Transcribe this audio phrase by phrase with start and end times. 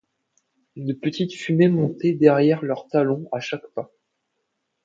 [0.77, 3.91] De petites fumées montaient derrière leurs talons, à chaque pas.